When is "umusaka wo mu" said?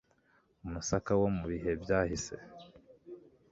0.65-1.43